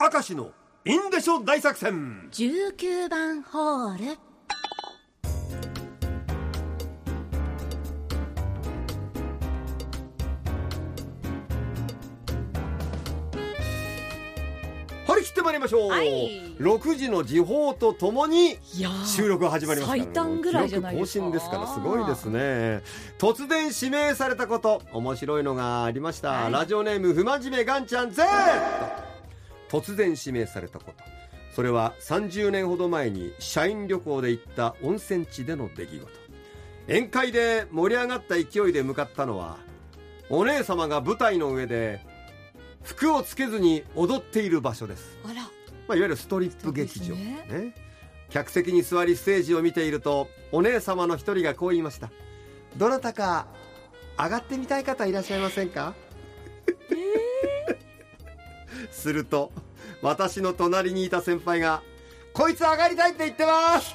[0.00, 0.52] 明石の
[0.84, 2.28] インデショ大作戦。
[2.30, 4.16] 19番ホール。
[15.04, 16.54] 張り切ってまいりましょう、はい。
[16.60, 18.56] 6時の時報とともに
[19.04, 19.90] 収録が始まります。
[19.90, 21.24] から、最短ぐらいじゃないですか。
[21.24, 22.84] 記録更新ですからすごいですね。
[23.18, 26.52] 突然指名されたこと面白いのがありました、はい。
[26.52, 28.22] ラジオネーム不真面目ガンちゃん Z
[29.68, 31.04] 突然指名されたこと。
[31.54, 36.08] それは30年ほど前に社員旅行で行った温泉地での出来事。
[36.86, 39.58] 宴会で盛り上がった勢いで向かったのは
[40.30, 42.00] お姉様が舞台の上で
[42.82, 45.18] 服をつけずに踊っている場所です。
[45.24, 45.42] あら。
[45.86, 47.06] まあ、いわゆるストリップ劇場。
[47.06, 47.88] そうですね。
[48.30, 52.10] 客席に座りステージを見ているとお姉様の一人がこう言いました
[52.76, 53.46] どなたか
[54.18, 55.94] 上がってみたい方いらっしゃいませんか、
[58.90, 59.52] すると
[60.02, 61.82] 私の隣にいた先輩が
[62.32, 63.94] 「こいつ上がりたいって言ってます!」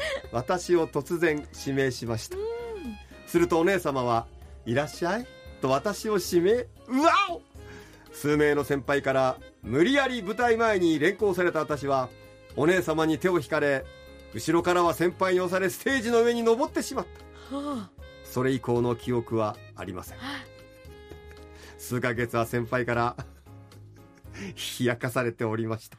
[0.32, 2.36] 私を突然指名しました。
[3.26, 4.26] するとお姉様は
[4.66, 5.26] 「いらっしゃい」
[5.60, 6.52] と私を指名
[6.88, 7.40] うわお!
[8.12, 12.08] 数名の先輩から無理やり舞台前に連行された私は
[12.56, 13.84] お姉様に手を引かれ
[14.34, 17.06] 後ろからは先輩に押されステージの上に登ってしまっ
[17.50, 17.56] た。
[17.56, 17.90] は
[18.24, 20.18] それ以降の記憶はありません。
[21.78, 23.16] 数ヶ月は先輩から
[24.80, 25.98] 冷やかされておりました。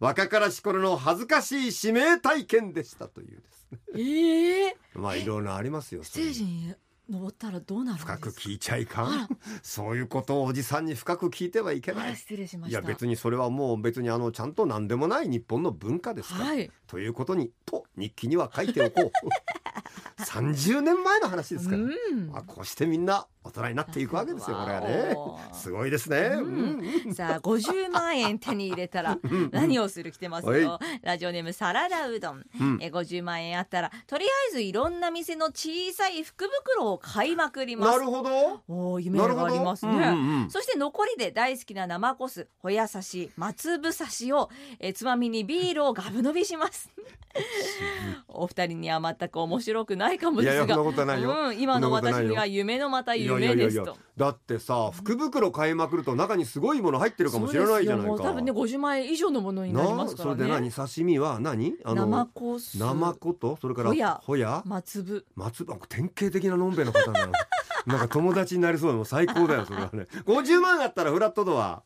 [0.00, 3.78] 若からし頃の恥ずかしい指名体験でしたというですね。
[3.94, 6.74] あええまあいろいろありますよステージに
[7.10, 8.16] 登ったらどうなるんですか？
[8.16, 9.28] 深く聞いちゃいかん。
[9.62, 12.16] そういうことをおじさんに深く聞いてはいけない。
[12.16, 12.78] 失礼しました。
[12.78, 16.70] いや別にそれはもう別にあのちゃんと何でもない日本の文化ですから、はい。
[16.86, 19.10] ということにと日記には書いておこう。
[20.22, 22.26] 30年前の話ですから、うん。
[22.28, 25.16] まあ、こうしてみんな大人になっていくわけですよこれはね。
[25.52, 26.80] すごいですね、うん。
[27.06, 27.14] うん。
[27.14, 29.50] さあ50万円手に入れたら うん。
[29.52, 30.78] 何をする来てますよ？
[31.02, 32.44] ラジオネームサラダうどん。
[32.60, 32.78] うん。
[32.80, 37.98] え50万円あったらとりあえずいろんな店の小さい福袋を買いまくります。
[37.98, 38.62] なるほど。
[38.68, 40.50] おお夢がありますね、うんうんうん。
[40.50, 46.90] そして残りで大好きな生コスホヤ刺し松ぶさしをえつまみにビールをガブ飲みします。
[48.28, 50.76] お二人には全く面白くないかもですが。
[50.76, 53.96] うん、今の私には夢のまた夢いやいやですと。
[54.16, 58.22] だってさ福袋買いまくると中にすごいもの入ってるかもしれないじゃないか。
[58.22, 60.70] 多分ね50万円以上のものになりますからそれで何ね。
[60.70, 61.38] 刺身は？
[61.40, 61.74] 何？
[61.84, 63.58] あの生コス生子と？
[63.60, 65.26] それからホヤホヤ松ぶ。
[65.34, 67.26] 松なんか典型的なのんべえの方な。
[67.26, 67.32] の
[67.86, 68.92] なんか友達になりそう。
[68.92, 70.06] でも最高だよそれはね。
[70.24, 71.82] 50万あったらフラットドア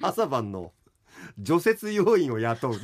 [0.00, 0.72] 朝晩の
[1.38, 2.74] 除雪要員を雇う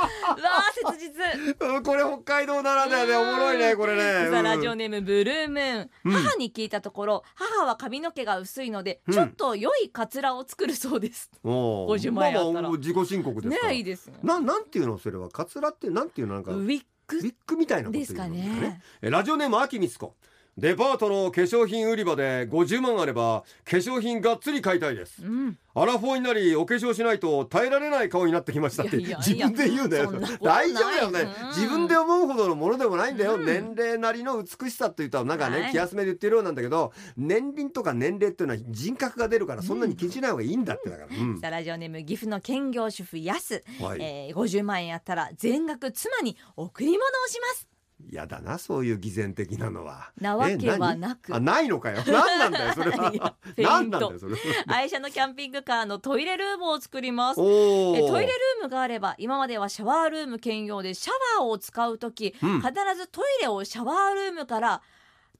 [0.00, 1.60] う わー切実。
[1.60, 4.30] うんこれ北海道ならではでおもろいねこれね。
[4.30, 6.12] さあラジオうんネームブルームーン、うん。
[6.12, 9.14] 母に聞いたところ母は髪の毛が薄いので、うん。
[9.14, 11.30] ちょっと良いカツラを作るそうです。
[11.44, 11.98] おー。
[11.98, 12.52] 50万円あったら。
[12.52, 15.28] まあまあ自己申告ですねいいですねななんていうのそれは？
[15.28, 16.34] カツラってなんていうの？
[16.34, 18.80] なんかウウィッグィッグみたいなことですかね。
[19.02, 20.14] えラジオネーム秋光子
[20.58, 25.24] デパートの化粧品売り場で50万あれば化粧品がっつり買いたいです。
[25.24, 25.58] うん。
[25.74, 30.12] アラフォーになりお化粧しないと耐えられない顔になってきましたって自分で言うんだよ
[30.42, 31.48] 大丈夫だよね、うん。
[31.50, 33.46] 自分で思うほどのものでもないんだよ、うん。
[33.46, 35.70] 年齢なりの美しさっていうとなんかね、はい。
[35.70, 41.40] 気休めで言ってるようなんだけど年輪とか年齢っていうのは人格が出るからそんなに気にしない方がいいんだってだから、うん。
[41.40, 44.02] さあラジオネーム岐阜の兼業主婦やす、はい。
[44.02, 47.68] えー、50万円あったら全額妻に贈り物をします
[48.10, 50.10] やだなそういう偽善的なのは。
[50.20, 51.34] なわけはなく。
[51.34, 52.02] あないのかよ。
[52.06, 53.36] 何なんだよそれは。
[53.56, 57.40] 何 なんだよそれ愛車のキャンピングカーのトイレルームを作ります。
[57.40, 62.60] えトイレルームがあれば今まではシャワールーム兼用でシャワーを使う時、うん。
[62.60, 64.82] 必ずトイレをシャワールームから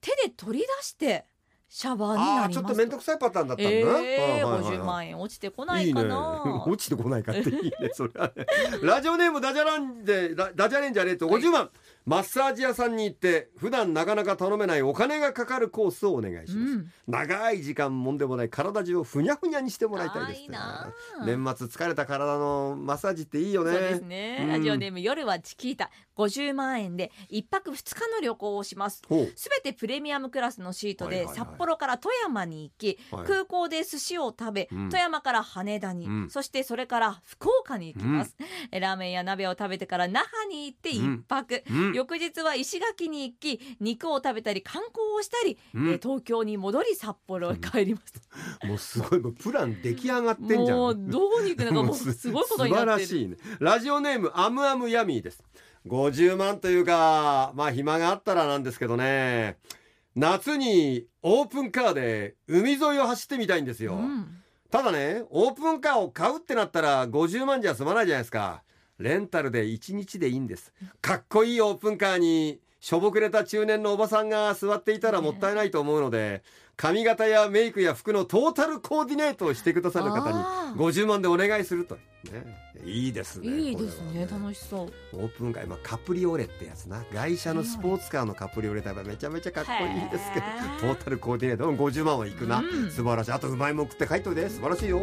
[0.01, 1.27] 手で取り出して
[1.73, 4.63] シャワーになあーちょっとります面倒くさいパターンだったんだな、えー、はいはいはい。
[4.63, 6.09] 50万円落ちてこないいかいね。
[6.09, 8.45] な落ちてこないかっていいねそれはね。
[8.83, 11.71] ラジオネームダジャランジダダジャレンジャーレット50万、
[12.07, 16.93] マッサージ屋さんに行って普段なかなか頼めないお金がかかるコースをお願いします、うん。
[17.07, 20.43] 長い時間もんでもない体中をふにゃふにゃにしてもらいたいですあー。
[20.43, 20.93] いいな
[21.25, 23.71] 年末疲れた体のマッサージっていいよね。
[23.71, 24.49] そうですね、うん。
[24.49, 25.89] ラジオネーム夜はチキータ。
[26.21, 29.03] 50万円で一泊二日の旅行をします。
[29.37, 33.27] すべてプレミアムクラスのシートではいはいはい札幌から富山に行き、はい。
[33.27, 34.89] 空港で寿司を食べ、うん。
[34.89, 36.31] 富山から羽田に、うん。
[36.31, 38.37] そしてそれから福岡に行きます、
[38.71, 41.93] えラーメンや鍋を食べてから那覇に行って一泊、うん。
[41.93, 45.91] 翌日は石垣に行き肉を食べたり観光をしたり、うん。
[45.91, 48.23] えー東京に戻り札幌へ帰ります、
[48.67, 50.79] もうすごいもうプラン出来上がってんじゃん。
[50.79, 53.07] もうどこに行くのかもうすごいことになってる。
[53.07, 53.37] 素晴らしいね。
[53.61, 55.43] ラジオネームアムアムヤミーです。
[55.87, 59.57] 50万というかまあ暇があったらなんですけどね
[60.17, 64.43] 夏にオープンカーで海沿いを走ってみたいんですよ、うん。
[64.71, 68.63] ただねオープンカーを買うってなったら50万じゃ済まないじゃないですか。
[68.99, 70.73] レンタルで1日でいいんです。
[71.01, 76.43] かっこいいオープンカーにしょぼくれた中年のおばさんが座っていたらもったいないと思うので
[76.81, 80.81] 髪型やメイクや服のトータルコーディネートをしてくださる方にあー。
[80.81, 82.03] 50万でお願いすると、ね、
[82.87, 84.93] いいですねいいですねこれは楽しそう。
[85.13, 87.05] オープンカー、まあ、カプリオレってやつな。
[87.13, 90.95] 外車のスポーツカーのカプリオレってやっぱめちゃめちゃかっこいいですけど。
[90.95, 92.91] トータルコーディネートうん50万はいくな、うん。
[92.91, 93.33] 素晴らしい。
[93.33, 95.03] あとうまいもん食って帰っといて素晴らしいよ